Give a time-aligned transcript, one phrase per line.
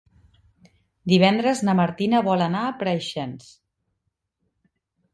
[1.13, 3.55] Divendres na Martina vol anar a Preixens.